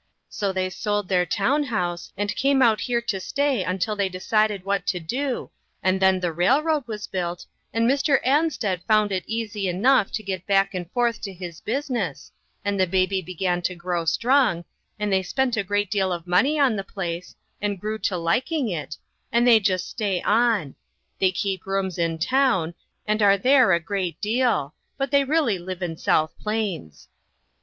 So, 0.29 0.51
they 0.51 0.71
sold 0.71 1.07
their 1.09 1.27
town 1.27 1.61
house, 1.65 2.11
and 2.17 2.35
came 2.35 2.63
out 2.63 2.81
here 2.81 3.01
to 3.03 3.19
stay 3.19 3.63
until 3.63 3.95
they 3.95 4.09
de 4.09 4.19
cided 4.19 4.65
what 4.65 4.87
to 4.87 4.99
do, 4.99 5.51
and 5.83 5.99
then 6.01 6.19
the 6.19 6.33
railroad 6.33 6.87
was 6.87 7.05
130 7.05 7.21
INTERRUPTED. 7.21 8.05
built, 8.07 8.09
and 8.09 8.23
Mr. 8.23 8.23
Ansted 8.25 8.85
found 8.87 9.11
it 9.11 9.23
easy 9.27 9.67
enough 9.67 10.11
to 10.13 10.23
get 10.23 10.47
back 10.47 10.73
and 10.73 10.89
forth 10.91 11.21
to 11.21 11.31
his 11.31 11.61
business, 11.61 12.31
and 12.65 12.79
the 12.79 12.87
baby 12.87 13.21
began 13.21 13.61
to 13.61 13.75
grow 13.75 14.03
strong, 14.03 14.65
and 14.97 15.13
they 15.13 15.21
spent 15.21 15.55
a 15.55 15.63
great 15.63 15.91
deal 15.91 16.11
of 16.11 16.25
money 16.25 16.57
on 16.57 16.75
the 16.75 16.83
place, 16.83 17.35
and 17.61 17.79
grew 17.79 17.99
to 17.99 18.17
liking 18.17 18.69
it, 18.69 18.97
and 19.31 19.45
they 19.45 19.59
just 19.59 19.87
stay 19.87 20.19
on. 20.23 20.73
They 21.19 21.29
keep 21.31 21.67
rooms 21.67 21.99
in 21.99 22.17
town, 22.17 22.73
and 23.05 23.21
are 23.21 23.37
there 23.37 23.71
a 23.71 23.79
great 23.79 24.19
deal, 24.19 24.73
but 24.97 25.11
they 25.11 25.23
really 25.25 25.59
live 25.59 25.83
in 25.83 25.95
South 25.95 26.33
Plains." 26.39 27.07